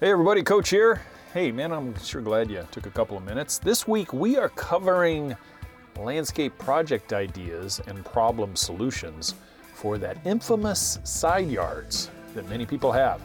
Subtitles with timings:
[0.00, 1.02] Hey everybody, Coach here.
[1.34, 3.58] Hey man, I'm sure glad you took a couple of minutes.
[3.58, 5.36] This week we are covering
[5.98, 9.34] landscape project ideas and problem solutions
[9.74, 13.20] for that infamous side yards that many people have.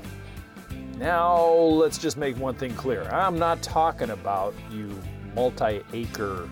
[0.98, 3.04] Now, let's just make one thing clear.
[3.04, 5.02] I'm not talking about you
[5.34, 6.50] multi acre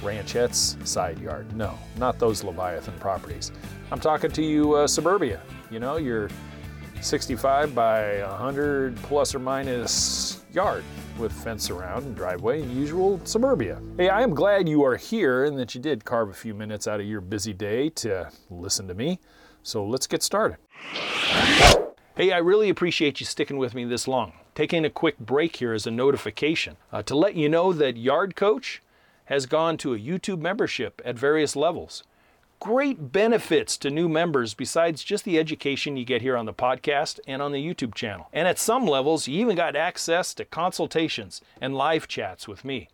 [0.00, 1.54] ranchettes side yard.
[1.54, 3.52] No, not those Leviathan properties.
[3.92, 5.42] I'm talking to you uh, suburbia.
[5.70, 6.30] You know, your
[7.00, 10.84] 65 by 100 plus or minus yard
[11.18, 13.80] with fence around and driveway and usual suburbia.
[13.96, 16.86] Hey, I am glad you are here and that you did carve a few minutes
[16.86, 19.20] out of your busy day to listen to me.
[19.62, 20.58] So let's get started.
[22.16, 24.32] Hey, I really appreciate you sticking with me this long.
[24.54, 28.34] Taking a quick break here as a notification uh, to let you know that Yard
[28.34, 28.82] Coach
[29.26, 32.02] has gone to a YouTube membership at various levels.
[32.60, 37.20] Great benefits to new members besides just the education you get here on the podcast
[37.24, 38.28] and on the YouTube channel.
[38.32, 42.88] And at some levels, you even got access to consultations and live chats with me.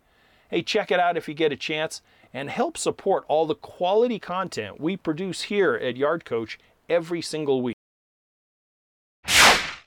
[0.49, 4.19] Hey, check it out if you get a chance and help support all the quality
[4.19, 7.75] content we produce here at Yard Coach every single week.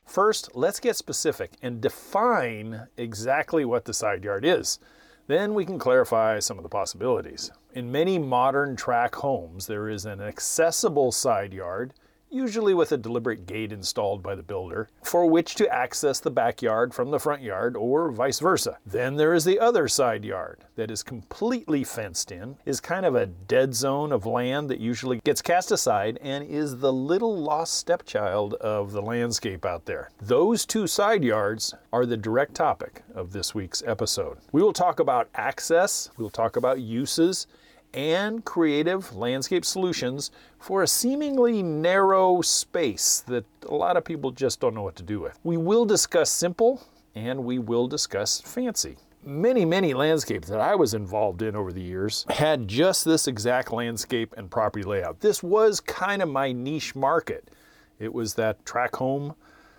[0.04, 4.80] First, let's get specific and define exactly what the side yard is.
[5.28, 7.50] Then we can clarify some of the possibilities.
[7.74, 11.92] In many modern tract homes, there is an accessible side yard
[12.30, 16.94] usually with a deliberate gate installed by the builder, for which to access the backyard
[16.94, 18.78] from the front yard or vice versa.
[18.86, 23.14] Then there is the other side yard that is completely fenced in, is kind of
[23.14, 27.74] a dead zone of land that usually gets cast aside and is the little lost
[27.74, 30.10] stepchild of the landscape out there.
[30.20, 34.38] Those two side yards are the direct topic of this week's episode.
[34.52, 37.46] We will talk about access, we'll talk about uses,
[37.94, 44.60] and creative landscape solutions for a seemingly narrow space that a lot of people just
[44.60, 45.38] don't know what to do with.
[45.44, 46.82] We will discuss simple
[47.14, 48.96] and we will discuss fancy.
[49.24, 53.72] Many, many landscapes that I was involved in over the years had just this exact
[53.72, 55.20] landscape and property layout.
[55.20, 57.50] This was kind of my niche market.
[57.98, 59.34] It was that tract home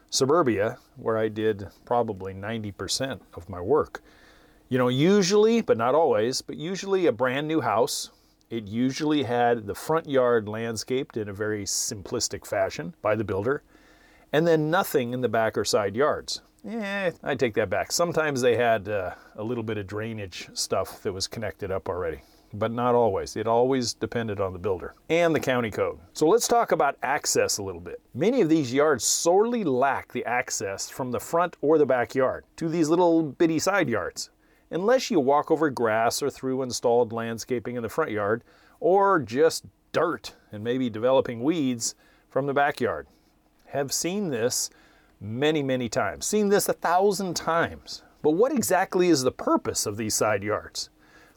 [0.09, 4.01] suburbia where I did probably 90% of my work.
[4.71, 8.11] You know, usually, but not always, but usually a brand new house.
[8.51, 13.63] It usually had the front yard landscaped in a very simplistic fashion by the builder,
[14.31, 16.41] and then nothing in the back or side yards.
[16.67, 17.91] Eh, I take that back.
[17.91, 22.21] Sometimes they had uh, a little bit of drainage stuff that was connected up already,
[22.53, 23.35] but not always.
[23.35, 25.97] It always depended on the builder and the county code.
[26.13, 28.01] So let's talk about access a little bit.
[28.13, 32.69] Many of these yards sorely lack the access from the front or the backyard to
[32.69, 34.29] these little bitty side yards
[34.71, 38.43] unless you walk over grass or through installed landscaping in the front yard,
[38.79, 41.95] or just dirt and maybe developing weeds
[42.29, 43.07] from the backyard.
[43.67, 44.69] Have seen this
[45.19, 48.03] many, many times, seen this a thousand times.
[48.21, 50.89] But what exactly is the purpose of these side yards?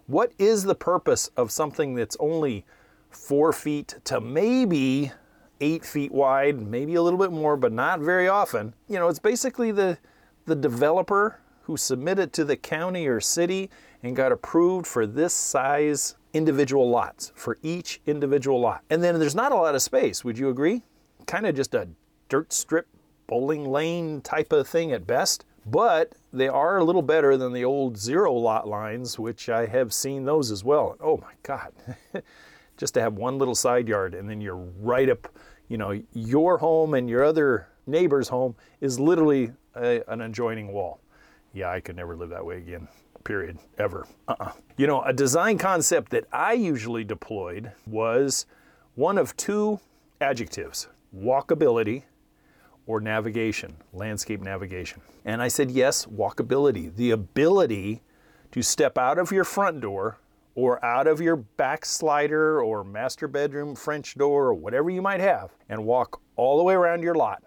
[0.07, 2.65] What is the purpose of something that's only
[3.11, 5.13] four feet to maybe
[5.61, 8.75] eight feet wide, maybe a little bit more, but not very often?
[8.89, 9.99] You know, it's basically the
[10.45, 13.71] the developer who submitted to the county or city
[14.03, 18.83] and got approved for this size individual lots for each individual lot.
[18.91, 20.83] And then there's not a lot of space, would you agree?
[21.27, 21.89] Kind of just a
[22.29, 22.89] dirt strip
[23.27, 25.45] bowling lane type of thing at best.
[25.65, 29.93] But they are a little better than the old zero lot lines, which I have
[29.93, 30.97] seen those as well.
[31.01, 31.73] Oh my God.
[32.77, 35.29] just to have one little side yard and then you're right up,
[35.69, 41.01] you know, your home and your other neighbor's home is literally a, an adjoining wall
[41.53, 42.89] yeah, I could never live that way again,
[43.25, 44.07] period, ever.
[44.29, 44.53] Uh-uh.
[44.77, 48.47] You know, a design concept that I usually deployed was
[48.95, 49.81] one of two
[50.21, 52.05] adjectives walkability
[52.87, 55.01] or navigation, landscape navigation.
[55.25, 58.03] And I said, yes, walkability, the ability
[58.51, 60.19] to step out of your front door
[60.55, 65.21] or out of your back slider or master bedroom French door or whatever you might
[65.21, 67.43] have and walk all the way around your lot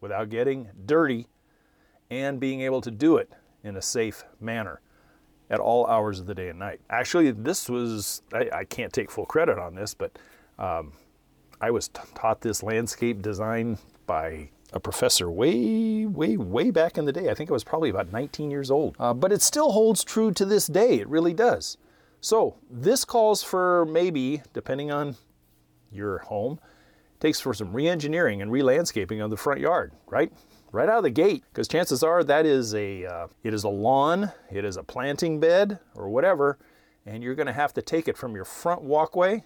[0.00, 1.26] without getting dirty
[2.10, 3.30] and being able to do it
[3.68, 4.80] in a safe manner
[5.50, 6.80] at all hours of the day and night.
[6.90, 10.18] Actually, this was, I, I can't take full credit on this, but
[10.58, 10.92] um,
[11.60, 17.04] I was t- taught this landscape design by a professor way, way, way back in
[17.04, 17.30] the day.
[17.30, 18.96] I think I was probably about 19 years old.
[18.98, 20.98] Uh, but it still holds true to this day.
[21.00, 21.78] It really does.
[22.20, 25.16] So this calls for maybe, depending on
[25.90, 26.58] your home,
[27.20, 30.32] takes for some re-engineering and re-landscaping of the front yard, right?
[30.72, 33.68] Right out of the gate because chances are that is a uh, it is a
[33.68, 36.58] lawn it is a planting bed or whatever
[37.06, 39.42] and you're going to have to take it from your front walkway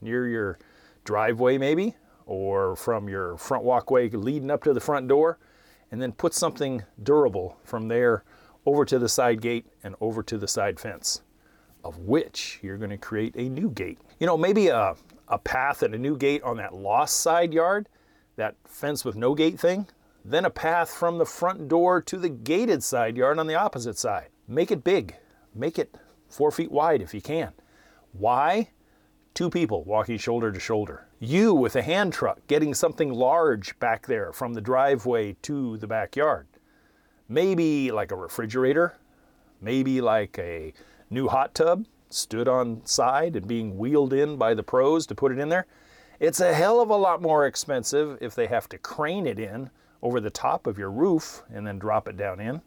[0.00, 0.58] near your
[1.04, 1.94] driveway maybe
[2.26, 5.38] or from your front walkway leading up to the front door
[5.90, 8.24] and then put something durable from there
[8.66, 11.22] over to the side gate and over to the side fence,
[11.82, 13.98] of which you're going to create a new gate.
[14.18, 14.94] You know, maybe a,
[15.28, 17.88] a path and a new gate on that lost side yard,
[18.36, 19.86] that fence with no gate thing,
[20.30, 23.96] then a path from the front door to the gated side yard on the opposite
[23.96, 24.28] side.
[24.46, 25.16] Make it big,
[25.54, 25.96] make it
[26.28, 27.52] four feet wide if you can.
[28.12, 28.70] Why?
[29.34, 31.06] Two people walking shoulder to shoulder.
[31.18, 35.86] You with a hand truck getting something large back there from the driveway to the
[35.86, 36.46] backyard.
[37.28, 38.96] Maybe like a refrigerator,
[39.60, 40.72] maybe like a
[41.10, 45.32] new hot tub stood on side and being wheeled in by the pros to put
[45.32, 45.66] it in there.
[46.20, 49.70] It's a hell of a lot more expensive if they have to crane it in
[50.02, 52.60] over the top of your roof and then drop it down in.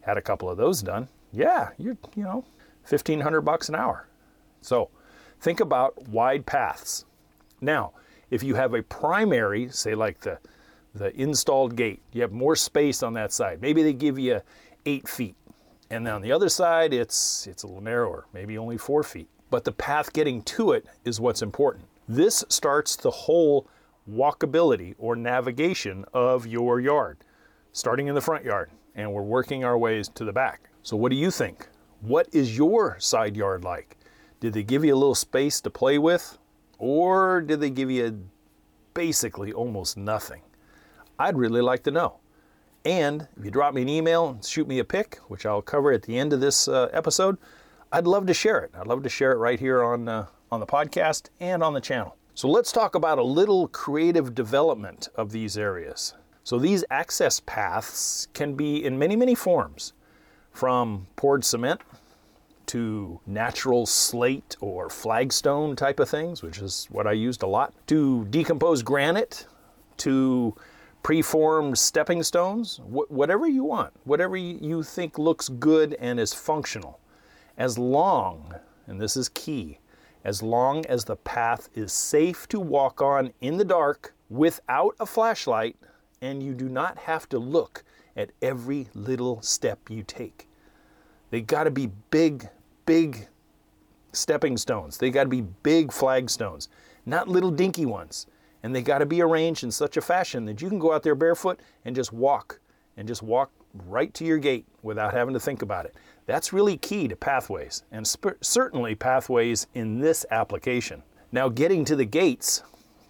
[0.00, 1.08] Had a couple of those done.
[1.32, 2.44] Yeah, you're, you know,
[2.88, 4.08] 1500 bucks an hour.
[4.60, 4.90] So,
[5.40, 7.04] think about wide paths.
[7.60, 7.92] Now,
[8.30, 10.38] if you have a primary, say like the
[10.94, 13.60] the installed gate, you have more space on that side.
[13.60, 14.40] Maybe they give you
[14.86, 15.36] eight feet,
[15.90, 19.28] and then on the other side, it's it's a little narrower, maybe only four feet.
[19.50, 21.86] But the path getting to it is what's important.
[22.08, 23.66] This starts the whole
[24.08, 27.18] walkability or navigation of your yard,
[27.72, 30.70] starting in the front yard, and we're working our ways to the back.
[30.82, 31.68] So, what do you think?
[32.00, 33.96] What is your side yard like?
[34.40, 36.38] Did they give you a little space to play with,
[36.78, 38.28] or did they give you
[38.94, 40.42] basically almost nothing?
[41.18, 42.20] I'd really like to know.
[42.84, 45.92] And if you drop me an email and shoot me a pic, which I'll cover
[45.92, 47.36] at the end of this uh, episode,
[47.90, 48.70] I'd love to share it.
[48.78, 51.80] I'd love to share it right here on, uh, on the podcast and on the
[51.80, 52.17] channel.
[52.38, 56.14] So let's talk about a little creative development of these areas.
[56.44, 59.92] So these access paths can be in many, many forms,
[60.52, 61.80] from poured cement
[62.66, 67.74] to natural slate or flagstone type of things, which is what I used a lot,
[67.88, 69.48] to decomposed granite,
[69.96, 70.54] to
[71.02, 77.00] preformed stepping stones, wh- whatever you want, whatever you think looks good and is functional.
[77.56, 78.54] As long,
[78.86, 79.80] and this is key,
[80.24, 85.06] as long as the path is safe to walk on in the dark without a
[85.06, 85.76] flashlight
[86.20, 87.84] and you do not have to look
[88.16, 90.48] at every little step you take.
[91.30, 92.48] They got to be big,
[92.84, 93.28] big
[94.12, 94.98] stepping stones.
[94.98, 96.68] They got to be big flagstones,
[97.06, 98.26] not little dinky ones.
[98.62, 101.04] And they got to be arranged in such a fashion that you can go out
[101.04, 102.60] there barefoot and just walk
[102.96, 103.52] and just walk
[103.86, 105.94] right to your gate without having to think about it.
[106.28, 111.02] That's really key to pathways and sp- certainly pathways in this application.
[111.32, 112.62] Now, getting to the gates,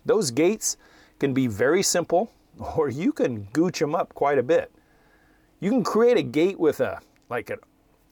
[0.06, 0.76] those gates
[1.18, 2.32] can be very simple
[2.76, 4.70] or you can gooch them up quite a bit.
[5.58, 7.58] You can create a gate with a, like a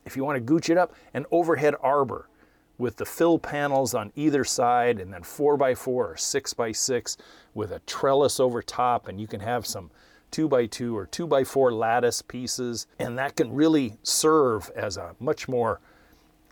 [0.04, 2.28] if you want to gooch it up, an overhead arbor
[2.76, 7.16] with the fill panels on either side and then 4x4 or 6x6
[7.54, 9.88] with a trellis over top and you can have some
[10.32, 15.48] 2x2 or two by four lattice pieces and that can really serve as a much
[15.48, 15.80] more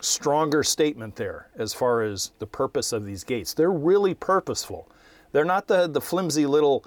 [0.00, 3.54] stronger statement there as far as the purpose of these gates.
[3.54, 4.88] They're really purposeful.
[5.32, 6.84] They're not the, the flimsy little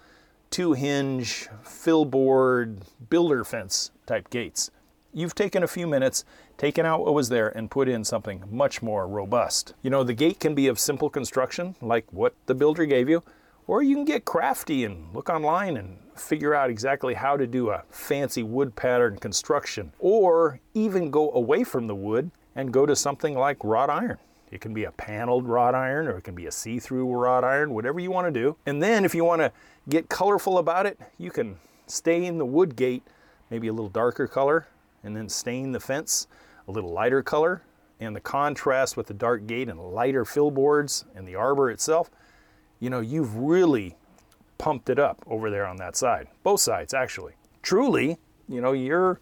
[0.50, 2.80] two hinge, fill board,
[3.10, 4.72] builder fence type gates.
[5.13, 6.25] You've taken a few minutes
[6.57, 9.74] taken out what was there and put in something much more robust.
[9.81, 13.24] You know, the gate can be of simple construction, like what the builder gave you,
[13.67, 17.69] or you can get crafty and look online and figure out exactly how to do
[17.69, 22.95] a fancy wood pattern construction, or even go away from the wood and go to
[22.95, 24.17] something like wrought iron.
[24.50, 27.43] It can be a paneled wrought iron or it can be a see through wrought
[27.43, 28.55] iron, whatever you want to do.
[28.65, 29.51] And then if you want to
[29.89, 33.03] get colorful about it, you can stain the wood gate
[33.50, 34.67] maybe a little darker color
[35.03, 36.27] and then stain the fence
[36.67, 37.62] a little lighter color
[38.00, 42.09] and the contrast with the dark gate and lighter fill boards and the arbor itself,
[42.79, 43.96] you know, you've really
[44.57, 46.27] pumped it up over there on that side.
[46.43, 47.34] Both sides, actually.
[47.62, 48.17] Truly,
[48.48, 49.19] you know, your,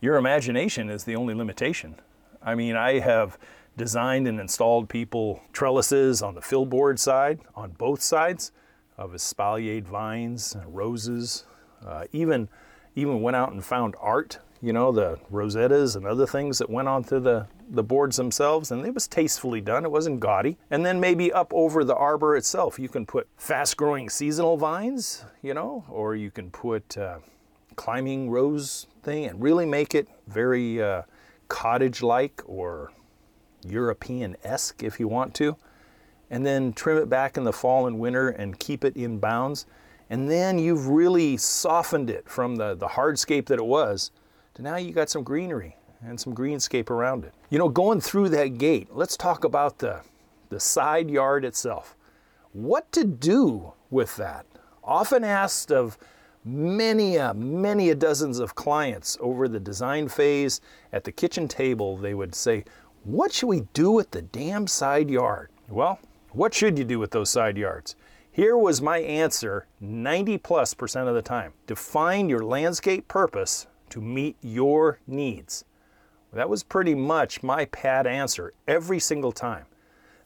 [0.00, 1.96] your imagination is the only limitation.
[2.42, 3.38] I mean, I have
[3.76, 8.52] designed and installed people trellises on the fill board side, on both sides
[8.98, 11.44] of espaliered vines, roses,
[11.86, 12.48] uh, even
[12.94, 16.86] even went out and found art you know, the rosettas and other things that went
[16.86, 19.84] onto the, the boards themselves, and it was tastefully done.
[19.84, 20.56] It wasn't gaudy.
[20.70, 25.24] And then maybe up over the arbor itself, you can put fast growing seasonal vines,
[25.42, 27.18] you know, or you can put uh,
[27.74, 31.02] climbing rose thing and really make it very uh,
[31.48, 32.92] cottage like or
[33.66, 35.56] European esque if you want to.
[36.30, 39.66] And then trim it back in the fall and winter and keep it in bounds.
[40.08, 44.12] And then you've really softened it from the, the hardscape that it was
[44.54, 47.34] to now you got some greenery and some greenscape around it.
[47.50, 50.00] You know, going through that gate, let's talk about the,
[50.50, 51.96] the side yard itself.
[52.52, 54.46] What to do with that?
[54.84, 55.96] Often asked of
[56.44, 60.60] many a many a dozens of clients over the design phase
[60.92, 62.64] at the kitchen table they would say
[63.04, 67.12] what should we do with the damn side yard well what should you do with
[67.12, 67.94] those side yards
[68.32, 74.00] here was my answer 90 plus percent of the time define your landscape purpose to
[74.00, 75.64] meet your needs
[76.32, 79.66] that was pretty much my pat answer every single time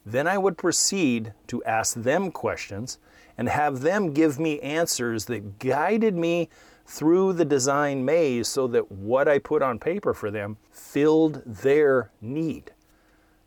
[0.04, 2.98] then i would proceed to ask them questions
[3.38, 6.48] and have them give me answers that guided me
[6.86, 12.10] through the design maze so that what I put on paper for them filled their
[12.20, 12.72] need.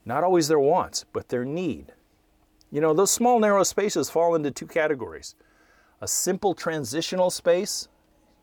[0.05, 1.93] Not always their wants, but their need.
[2.71, 5.35] You know, those small, narrow spaces fall into two categories
[6.01, 7.89] a simple transitional space,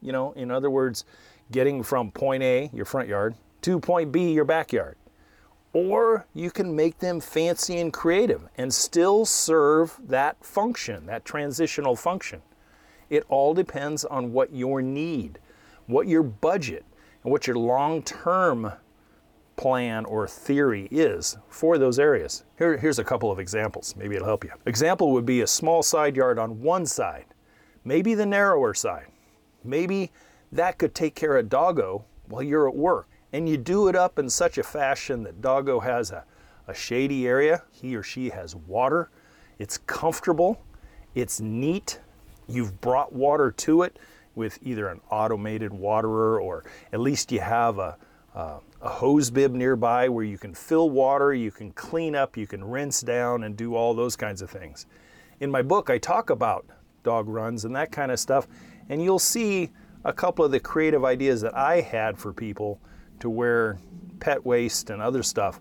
[0.02, 1.06] you know, in other words,
[1.50, 4.96] getting from point A, your front yard, to point B, your backyard
[5.76, 11.94] or you can make them fancy and creative and still serve that function, that transitional
[11.94, 12.40] function.
[13.10, 15.38] It all depends on what your need,
[15.84, 16.86] what your budget,
[17.22, 18.72] and what your long term
[19.56, 22.44] plan or theory is for those areas.
[22.56, 23.94] Here, here's a couple of examples.
[23.98, 24.52] Maybe it'll help you.
[24.64, 27.26] Example would be a small side yard on one side,
[27.84, 29.08] maybe the narrower side.
[29.62, 30.10] Maybe
[30.56, 34.18] that could take care of doggo while you're at work and you do it up
[34.18, 36.24] in such a fashion that doggo has a,
[36.68, 37.62] a shady area.
[37.70, 39.10] He or she has water.
[39.58, 40.62] It's comfortable.
[41.14, 42.00] It's neat.
[42.48, 43.98] You've brought water to it
[44.34, 47.96] with either an automated waterer or at least you have a,
[48.34, 52.46] a, a hose bib nearby where you can fill water, you can clean up, you
[52.46, 54.86] can rinse down, and do all those kinds of things.
[55.40, 56.66] In my book, I talk about
[57.02, 58.46] dog runs and that kind of stuff,
[58.88, 59.70] and you'll see
[60.06, 62.80] a couple of the creative ideas that I had for people
[63.18, 63.76] to where
[64.20, 65.60] pet waste and other stuff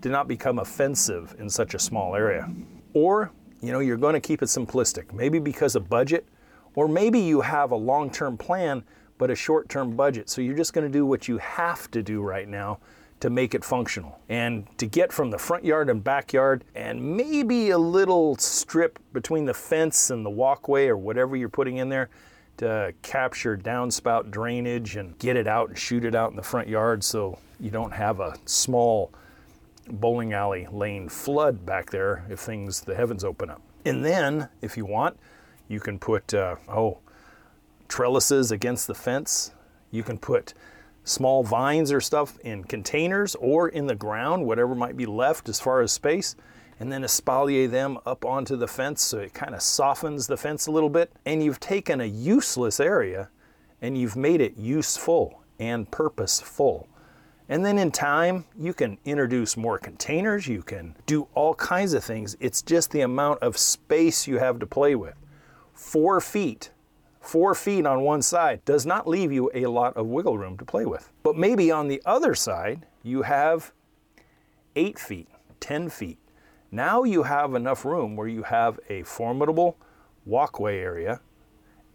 [0.00, 2.50] did not become offensive in such a small area.
[2.94, 3.30] Or,
[3.60, 6.26] you know, you're going to keep it simplistic, maybe because of budget,
[6.74, 8.82] or maybe you have a long term plan
[9.18, 10.30] but a short term budget.
[10.30, 12.80] So you're just going to do what you have to do right now
[13.20, 14.18] to make it functional.
[14.30, 19.44] And to get from the front yard and backyard, and maybe a little strip between
[19.44, 22.08] the fence and the walkway or whatever you're putting in there,
[22.58, 26.68] to capture downspout drainage and get it out and shoot it out in the front
[26.68, 29.12] yard so you don't have a small
[29.88, 33.62] bowling alley lane flood back there if things the heavens open up.
[33.84, 35.18] And then, if you want,
[35.68, 36.98] you can put uh, oh
[37.88, 39.52] trellises against the fence.
[39.90, 40.54] You can put
[41.04, 45.60] small vines or stuff in containers or in the ground, whatever might be left as
[45.60, 46.36] far as space
[46.82, 50.66] and then espalier them up onto the fence so it kind of softens the fence
[50.66, 51.12] a little bit.
[51.24, 53.28] And you've taken a useless area
[53.80, 56.88] and you've made it useful and purposeful.
[57.48, 62.02] And then in time, you can introduce more containers, you can do all kinds of
[62.02, 62.36] things.
[62.40, 65.14] It's just the amount of space you have to play with.
[65.74, 66.72] Four feet,
[67.20, 70.64] four feet on one side does not leave you a lot of wiggle room to
[70.64, 71.12] play with.
[71.22, 73.70] But maybe on the other side, you have
[74.74, 75.28] eight feet,
[75.60, 76.18] 10 feet,
[76.74, 79.76] now you have enough room where you have a formidable
[80.24, 81.20] walkway area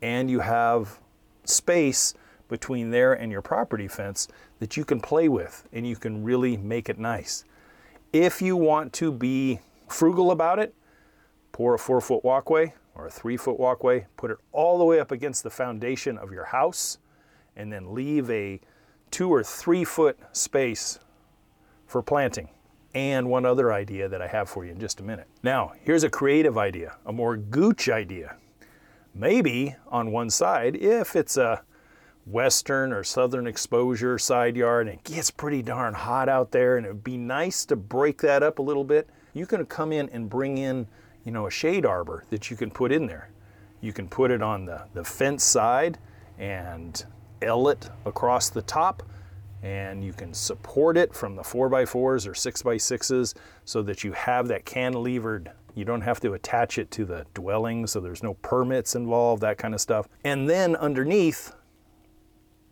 [0.04, 1.00] and you have
[1.46, 2.14] space
[2.48, 4.28] between there and your property fence
[4.60, 7.44] that you can play with and you can really make it nice.
[8.14, 10.76] If you want to be frugal about it,
[11.52, 15.00] pour a four foot walkway or a three foot walkway, put it all the way
[15.00, 17.00] up against the foundation of your house,
[17.56, 18.62] and then leave a
[19.10, 21.00] two or three foot space
[21.88, 22.50] for planting
[22.98, 25.28] and one other idea that I have for you in just a minute.
[25.44, 28.38] Now, here's a creative idea, a more gooch idea.
[29.14, 31.62] Maybe on one side, if it's a
[32.26, 36.88] western or southern exposure side yard and it gets pretty darn hot out there and
[36.88, 40.10] it would be nice to break that up a little bit, you can come in
[40.10, 40.88] and bring in,
[41.24, 43.30] you know, a shade arbor that you can put in there.
[43.80, 46.00] You can put it on the, the fence side
[46.40, 47.06] and
[47.44, 49.04] L it across the top
[49.68, 53.34] and you can support it from the 4x4s or 6x6s
[53.66, 57.86] so that you have that cantilevered you don't have to attach it to the dwelling
[57.86, 60.08] so there's no permits involved that kind of stuff.
[60.24, 61.54] And then underneath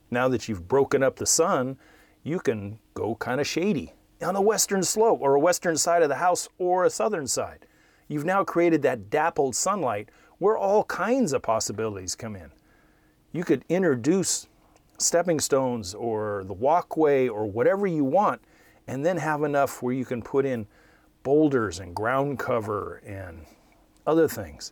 [0.10, 1.78] now that you've broken up the sun
[2.24, 6.08] you can go kind of shady on a western slope or a western side of
[6.08, 7.68] the house or a southern side.
[8.08, 12.52] You've now created that dappled sunlight where all kinds of possibilities come in.
[13.34, 14.48] You could introduce
[14.98, 18.42] stepping stones or the walkway or whatever you want,
[18.88, 20.68] and then have enough where you can put in
[21.24, 23.46] boulders and ground cover and
[24.06, 24.72] other things.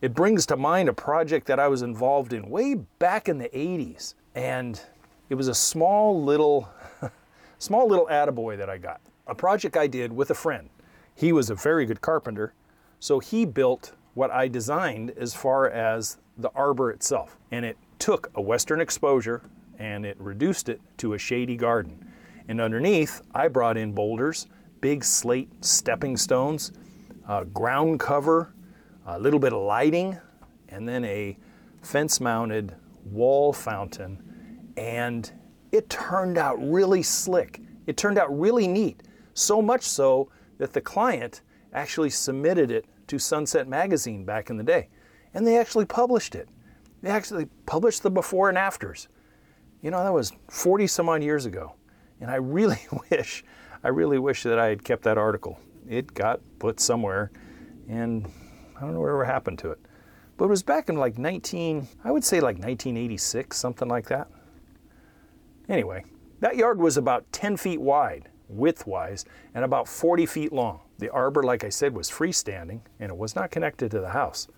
[0.00, 3.48] It brings to mind a project that I was involved in way back in the
[3.50, 4.80] 80s, and
[5.28, 6.68] it was a small little,
[7.58, 9.00] small little attaboy that I got.
[9.28, 10.68] A project I did with a friend.
[11.14, 12.52] He was a very good carpenter,
[12.98, 18.30] so he built what I designed as far as the arbor itself, and it took
[18.34, 19.42] a western exposure
[19.82, 22.06] and it reduced it to a shady garden.
[22.46, 24.46] And underneath, I brought in boulders,
[24.80, 26.70] big slate stepping stones,
[27.26, 28.54] uh, ground cover,
[29.06, 30.16] a little bit of lighting,
[30.68, 31.36] and then a
[31.82, 34.22] fence mounted wall fountain.
[34.76, 35.30] And
[35.72, 37.60] it turned out really slick.
[37.88, 39.02] It turned out really neat.
[39.34, 41.40] So much so that the client
[41.72, 44.90] actually submitted it to Sunset Magazine back in the day.
[45.34, 46.48] And they actually published it.
[47.02, 49.08] They actually published the before and afters.
[49.82, 51.74] You know, that was 40 some odd years ago.
[52.20, 52.78] And I really
[53.10, 53.44] wish,
[53.82, 55.58] I really wish that I had kept that article.
[55.88, 57.32] It got put somewhere
[57.88, 58.30] and
[58.76, 59.80] I don't know whatever happened to it.
[60.36, 64.28] But it was back in like 19, I would say like 1986, something like that.
[65.68, 66.04] Anyway,
[66.40, 69.24] that yard was about 10 feet wide, width wise,
[69.54, 70.80] and about 40 feet long.
[70.98, 74.48] The arbor, like I said, was freestanding and it was not connected to the house.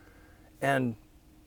[0.61, 0.97] And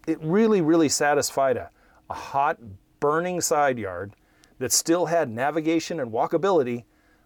[0.08, 1.70] it really, really satisfied a,
[2.10, 2.58] a hot,
[3.00, 4.14] burning side yard
[4.60, 6.84] that still had navigation and walkability,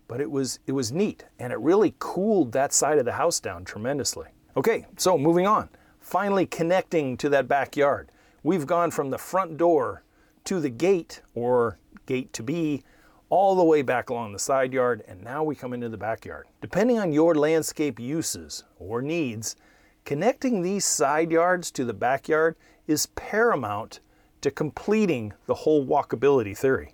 [0.08, 3.40] but it was, it was neat and it really cooled that side of the house
[3.40, 4.28] down tremendously.
[4.58, 5.70] Okay, so moving on.
[6.00, 8.12] Finally connecting to that backyard.
[8.44, 10.04] We've gone from the front door
[10.46, 12.84] to the gate or gate to be
[13.30, 16.48] all the way back along the side yard, and now we come into the backyard.
[16.60, 19.56] Depending on your landscape uses or needs,
[20.04, 24.02] connecting these side yards to the backyard is paramount
[24.42, 26.94] to completing the whole walkability theory.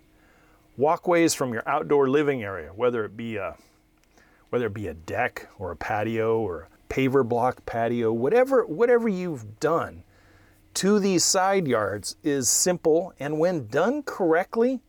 [0.76, 3.56] Walkways from your outdoor living area, whether it be a
[4.50, 9.08] whether it be a deck or a patio or a paver block patio, whatever whatever
[9.08, 10.04] you've done
[10.74, 14.80] to these side yards is simple and when done correctly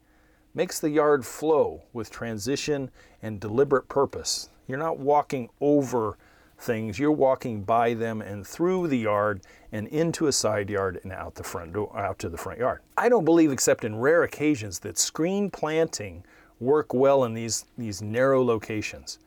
[0.54, 4.50] makes the yard flow with transition and deliberate purpose.
[4.68, 6.18] You're not walking over
[6.60, 11.12] things, you're walking by them and through the yard and into a side yard and
[11.12, 12.82] out the front door, out to the front yard.
[12.98, 16.24] I don't believe except in rare occasions that screen planting
[16.60, 19.20] work well in these these narrow locations.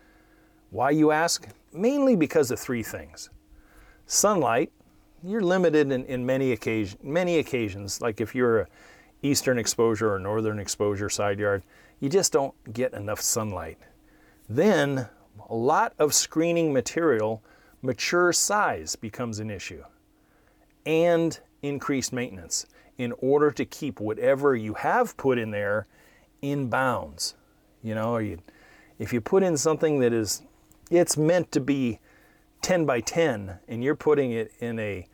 [0.71, 1.49] Why you ask?
[1.73, 3.31] Mainly because of three things.
[4.07, 4.71] Sunlight,
[5.23, 8.67] you're limited in, in many occasion many occasions, like if you're a
[9.23, 11.63] eastern exposure or northern exposure side yard,
[12.01, 13.79] you just don't get enough sunlight.
[14.49, 15.09] Then
[15.49, 17.43] a lot of screening material,
[17.83, 19.85] mature size becomes an issue,
[20.87, 22.67] and increased maintenance
[22.99, 25.87] in order to keep whatever you have put in there
[26.41, 27.35] in bounds.
[27.83, 28.39] You know, you,
[28.99, 30.43] if you put in something that is,
[30.91, 31.99] it's meant to be
[32.63, 35.07] 10 by 10, and you're putting it in a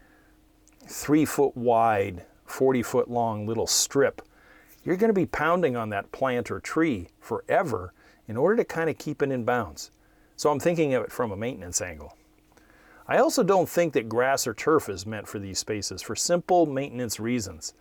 [0.86, 4.22] three foot wide 40 foot long little strip,
[4.84, 7.92] you're going to be pounding on that plant or tree forever
[8.26, 9.90] in order to kind of keep it in bounds.
[10.38, 12.16] So I'm thinking of it from a maintenance angle.
[13.08, 16.64] I also don't think that grass or turf is meant for these spaces for simple
[16.64, 17.74] maintenance reasons,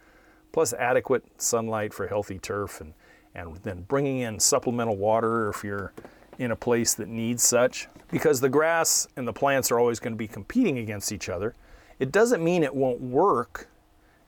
[0.51, 2.95] plus adequate sunlight for healthy turf and,
[3.35, 5.93] and then bringing in supplemental water if you're
[6.39, 7.89] in a place that needs such.
[8.09, 11.53] Because the grass and the plants are always going to be competing against each other.
[11.99, 13.67] It doesn't mean it won't work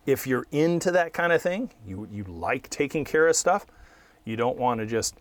[0.05, 3.65] if you're into that kind of thing, you, you like taking care of stuff,
[4.23, 5.15] you don't want to just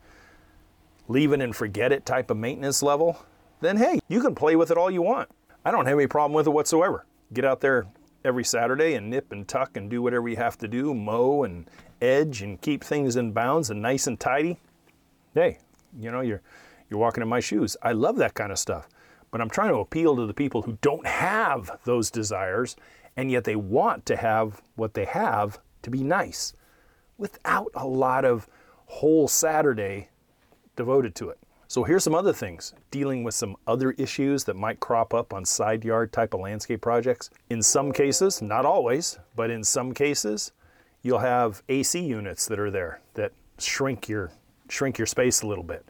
[1.08, 3.24] leave it and forget it type of maintenance level,
[3.60, 5.28] then hey, you can play with it all you want.
[5.64, 7.04] I don't have any problem with it whatsoever.
[7.32, 7.86] Get out there
[8.24, 11.68] every Saturday and nip and tuck and do whatever you have to do, mow and
[12.00, 14.58] edge and keep things in bounds and nice and tidy.
[15.34, 15.58] Hey,
[15.98, 16.42] you know, you're
[16.88, 17.76] you're walking in my shoes.
[17.82, 18.88] I love that kind of stuff.
[19.30, 22.76] But I'm trying to appeal to the people who don't have those desires
[23.16, 26.54] and yet they want to have what they have to be nice
[27.18, 28.48] without a lot of
[28.86, 30.08] whole Saturday
[30.78, 31.38] devoted to it.
[31.66, 35.44] So here's some other things dealing with some other issues that might crop up on
[35.44, 37.28] side yard type of landscape projects.
[37.50, 40.52] In some cases, not always, but in some cases,
[41.02, 44.30] you'll have AC units that are there that shrink your
[44.70, 45.84] shrink your space a little bit.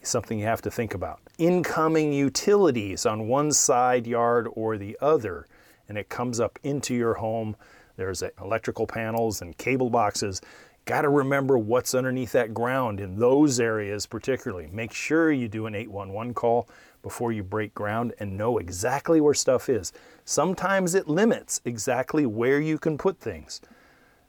[0.00, 1.20] It's something you have to think about.
[1.38, 5.48] Incoming utilities on one side yard or the other
[5.88, 7.56] and it comes up into your home.
[7.96, 10.40] There's uh, electrical panels and cable boxes.
[10.86, 14.68] Got to remember what's underneath that ground in those areas, particularly.
[14.72, 16.68] Make sure you do an 811 call
[17.02, 19.92] before you break ground and know exactly where stuff is.
[20.24, 23.60] Sometimes it limits exactly where you can put things.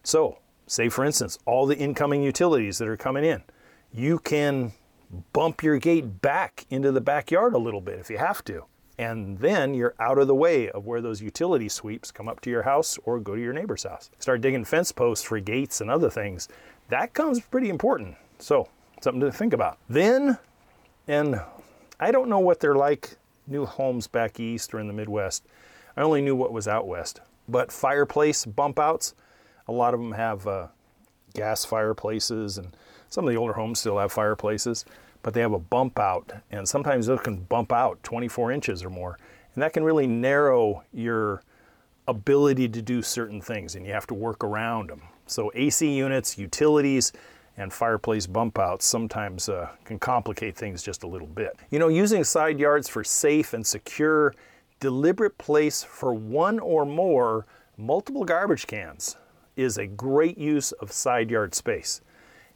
[0.01, 3.43] So, say for instance, all the incoming utilities that are coming in,
[3.93, 4.73] you can
[5.33, 8.65] bump your gate back into the backyard a little bit if you have to
[8.97, 12.49] and then you're out of the way of where those utility sweeps come up to
[12.49, 14.09] your house or go to your neighbor's house.
[14.19, 16.47] Start digging fence posts for gates and other things.
[16.89, 18.15] That comes pretty important.
[18.39, 18.69] So,
[19.01, 19.77] something to think about.
[19.87, 20.37] Then,
[21.07, 21.39] and
[21.99, 25.45] I don't know what they're like, new homes back east or in the Midwest.
[25.95, 27.21] I only knew what was out west.
[27.47, 29.13] But fireplace bump outs,
[29.67, 30.67] A lot of them have uh,
[31.33, 32.75] gas fireplaces, and
[33.09, 34.85] some of the older homes still have fireplaces,
[35.23, 38.89] but they have a bump out, and sometimes those can bump out 24 inches or
[38.89, 39.17] more,
[39.53, 41.43] and that can really narrow your
[42.07, 45.01] ability to do certain things, and you have to work around them.
[45.25, 47.11] So AC units, utilities,
[47.57, 51.57] and fireplace bump outs sometimes uh, can complicate things just a little bit.
[51.71, 54.35] You know, using side yards for safe and secure,
[54.79, 57.45] deliberate place for one or more
[57.77, 59.17] multiple garbage cans
[59.55, 62.01] is a great use of side yard space.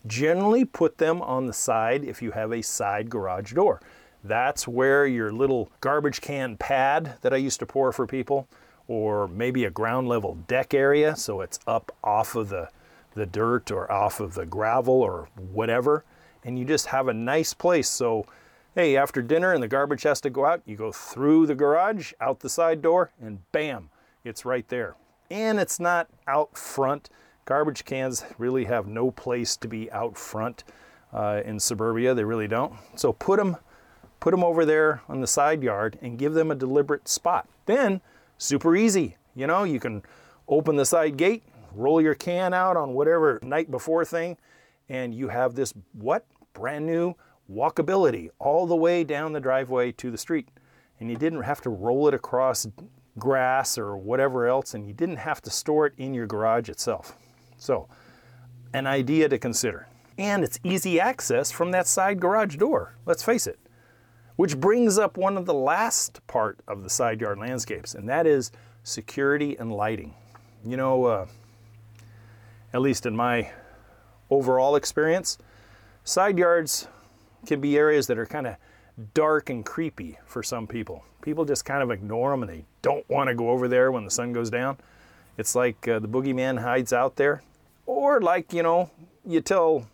[0.07, 3.81] Generally put them on the side if you have a side garage door.
[4.23, 8.47] That's where your little garbage can pad that I used to pour for people,
[8.87, 12.69] or maybe a ground level deck area so it's up off of the
[13.13, 16.05] the dirt or off of the gravel or whatever,
[16.43, 17.89] and you just have a nice place.
[17.89, 18.25] So,
[18.75, 22.13] hey, after dinner and the garbage has to go out, you go through the garage,
[22.21, 23.89] out the side door, and bam,
[24.23, 24.95] it's right there.
[25.29, 27.09] And it's not out front.
[27.51, 30.63] Garbage cans really have no place to be out front
[31.11, 32.13] uh, in suburbia.
[32.13, 32.73] They really don't.
[32.95, 33.57] So put them,
[34.21, 37.49] put them over there on the side yard and give them a deliberate spot.
[37.65, 37.99] Then,
[38.37, 39.17] super easy.
[39.35, 40.01] You know, you can
[40.47, 41.43] open the side gate,
[41.75, 44.37] roll your can out on whatever night before thing,
[44.87, 46.25] and you have this what?
[46.53, 47.15] Brand new
[47.53, 50.47] walkability all the way down the driveway to the street.
[51.01, 52.65] And you didn't have to roll it across
[53.19, 57.17] grass or whatever else, and you didn't have to store it in your garage itself.
[57.61, 57.87] So,
[58.73, 59.87] an idea to consider.
[60.17, 63.59] And it's easy access from that side garage door, let's face it.
[64.35, 68.25] Which brings up one of the last part of the side yard landscapes, and that
[68.25, 70.15] is security and lighting.
[70.65, 71.27] You know, uh,
[72.73, 73.51] at least in my
[74.31, 75.37] overall experience,
[76.03, 76.87] side yards
[77.45, 78.55] can be areas that are kind of
[79.13, 81.05] dark and creepy for some people.
[81.21, 84.03] People just kind of ignore them and they don't want to go over there when
[84.03, 84.77] the sun goes down.
[85.37, 87.43] It's like uh, the boogeyman hides out there.
[87.85, 88.89] Or like, you know,
[89.25, 89.87] you tell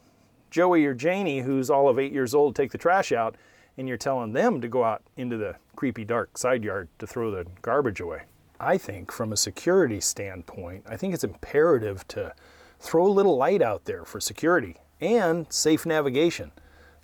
[0.49, 3.35] Joey or Janie, who's all of eight years old, take the trash out,
[3.77, 7.31] and you're telling them to go out into the creepy dark side yard to throw
[7.31, 8.23] the garbage away.
[8.59, 12.33] I think from a security standpoint, I think it's imperative to
[12.79, 16.51] throw a little light out there for security and safe navigation.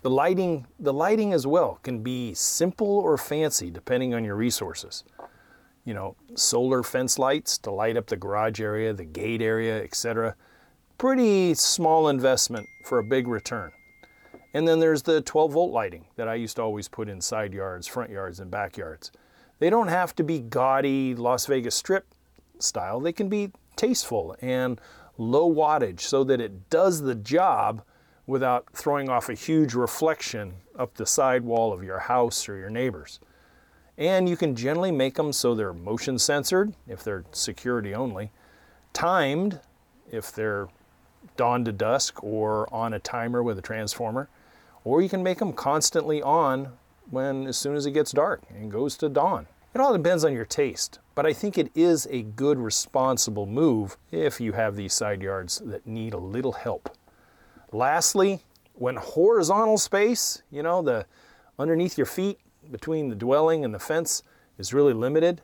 [0.02, 5.04] The lighting, the lighting as well can be simple or fancy depending on your resources.
[5.84, 10.34] You know, solar fence lights to light up the garage area, the gate area, etc.
[10.98, 13.72] Pretty small investment for a big return.
[14.54, 17.52] And then there's the 12 volt lighting that I used to always put in side
[17.52, 19.10] yards, front yards, and backyards.
[19.58, 22.06] They don't have to be gaudy Las Vegas Strip
[22.60, 23.00] style.
[23.00, 24.80] They can be tasteful and
[25.18, 27.82] low wattage so that it does the job
[28.26, 32.70] without throwing off a huge reflection up the side wall of your house or your
[32.70, 33.20] neighbor's.
[33.98, 38.32] And you can generally make them so they're motion censored if they're security only,
[38.92, 39.60] timed
[40.10, 40.68] if they're
[41.36, 44.28] dawn to dusk or on a timer with a transformer,
[44.84, 46.72] or you can make them constantly on
[47.10, 49.46] when as soon as it gets dark and goes to dawn.
[49.74, 53.96] It all depends on your taste, but I think it is a good responsible move
[54.12, 56.96] if you have these side yards that need a little help.
[57.72, 58.40] Lastly,
[58.74, 61.06] when horizontal space, you know, the
[61.58, 62.38] underneath your feet
[62.70, 64.22] between the dwelling and the fence
[64.58, 65.40] is really limited,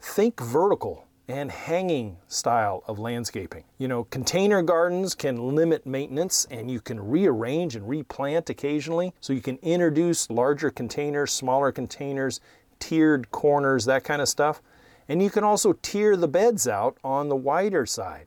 [0.00, 3.64] think vertical and hanging style of landscaping.
[3.78, 9.14] You know, container gardens can limit maintenance and you can rearrange and replant occasionally.
[9.20, 12.40] So you can introduce larger containers, smaller containers,
[12.80, 14.60] tiered corners, that kind of stuff.
[15.08, 18.26] And you can also tier the beds out on the wider side.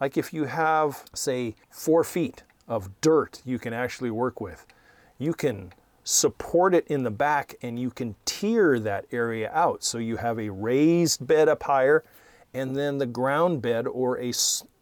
[0.00, 4.66] Like if you have, say, four feet of dirt you can actually work with,
[5.18, 5.72] you can
[6.04, 9.84] support it in the back and you can tier that area out.
[9.84, 12.02] So you have a raised bed up higher
[12.54, 14.32] and then the ground bed or a,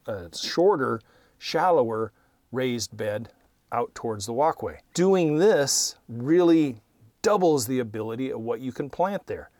[0.06, 1.00] a shorter,
[1.38, 2.12] shallower
[2.52, 3.30] raised bed
[3.72, 4.80] out towards the walkway.
[4.94, 6.80] Doing this really
[7.22, 9.50] doubles the ability of what you can plant there.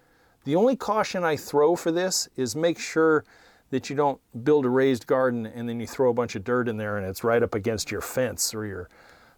[0.45, 3.25] The only caution I throw for this is make sure
[3.71, 6.69] that you don't build a raised garden and then you throw a bunch of dirt
[6.69, 8.89] in there and it's right up against your fence or your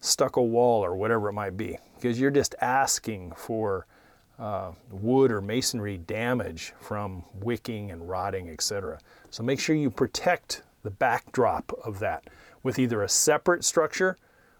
[0.00, 3.86] stucco wall or whatever it might be because you're just asking for
[4.42, 8.98] uh, wood or masonry damage from wicking and rotting, etc.
[9.30, 12.24] So make sure you protect the backdrop of that
[12.64, 14.16] with either a separate structure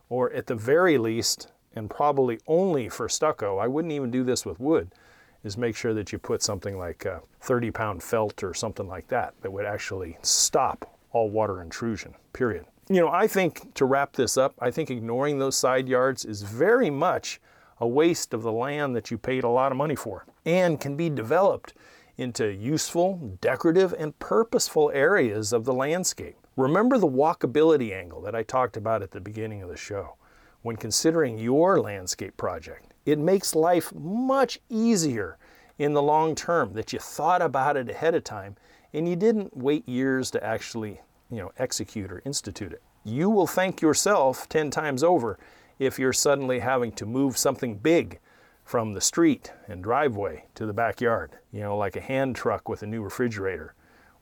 [0.09, 4.47] or at the very least and probably only for stucco, I wouldn't even do this
[4.47, 4.95] with wood,
[5.43, 7.05] is make sure that you put something like
[7.41, 12.67] 30 pound felt or something like that that would actually stop all water intrusion, period.
[12.89, 16.43] You know, I think to wrap this up, I think ignoring those side yards is
[16.43, 17.41] very much
[17.83, 20.97] a waste of the land that you paid a lot of money for and can
[20.97, 21.75] be developed
[22.17, 26.37] into useful, decorative, and purposeful areas of the landscape.
[26.57, 30.15] Remember the walkability angle that I talked about at the beginning of the show.
[30.63, 35.37] When considering your landscape project, it makes life much easier
[35.77, 38.55] in the long term that you thought about it ahead of time
[38.93, 41.01] and you didn't wait years to actually,
[41.33, 42.83] you know, execute or institute it.
[43.03, 45.41] You will thank yourself 10 times over
[45.83, 48.21] if you're suddenly having to move something big
[48.65, 52.85] from the street and driveway to the backyard, you know, like a hand truck with
[52.85, 53.75] a new refrigerator.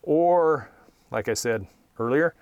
[0.02, 0.70] Or,
[1.10, 1.66] like I said
[1.98, 2.34] earlier,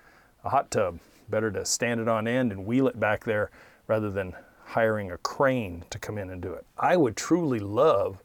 [0.44, 1.00] a hot tub.
[1.28, 3.50] Better to stand it on end and wheel it back there
[3.88, 6.64] rather than hiring a crane to come in and do it.
[6.78, 8.22] I would truly love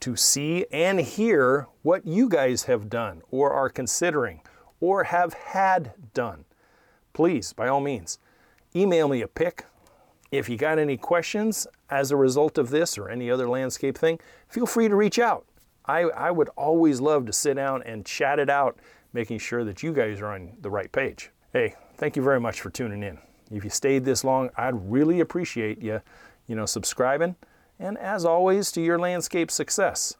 [0.00, 4.42] to see and hear what you guys have done or are considering
[4.78, 6.44] or have had done.
[7.14, 8.18] Please, by all means,
[8.76, 9.64] email me a pic.
[10.36, 14.18] If you got any questions as a result of this or any other landscape thing,
[14.48, 15.46] feel free to reach out.
[15.86, 18.80] I, I would always love to sit down and chat it out,
[19.12, 21.30] making sure that you guys are on the right page.
[21.52, 23.18] Hey, thank you very much for tuning in.
[23.52, 26.00] If you stayed this long, I'd really appreciate you,
[26.48, 27.36] you know, subscribing.
[27.78, 30.16] And as always, to your landscape success,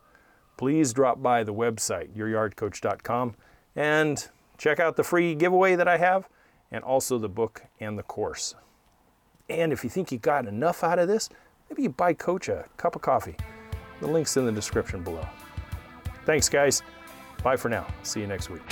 [0.56, 3.34] please drop by the website, youryardcoach.com,
[3.74, 6.28] and check out the free giveaway that I have,
[6.70, 8.54] and also the book and the course.
[9.48, 11.28] And if you think you got enough out of this,
[11.68, 13.36] maybe you buy Coach a cup of coffee.
[14.00, 15.26] The link's in the description below.
[16.24, 16.82] Thanks, guys.
[17.42, 17.86] Bye for now.
[18.02, 18.62] See you next week.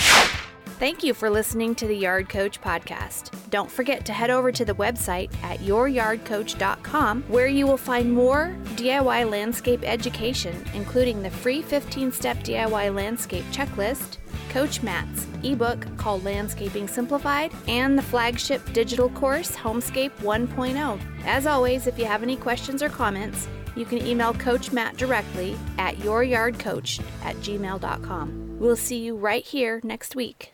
[0.83, 3.31] Thank you for listening to the Yard Coach podcast.
[3.51, 8.53] Don't forget to head over to the website at youryardcoach.com where you will find more
[8.75, 14.17] DIY landscape education, including the free 15 step DIY landscape checklist,
[14.49, 21.01] Coach Matt's ebook called Landscaping Simplified, and the flagship digital course Homescape 1.0.
[21.25, 25.57] As always, if you have any questions or comments, you can email Coach Matt directly
[25.79, 28.57] at youryardcoach at gmail.com.
[28.59, 30.53] We'll see you right here next week.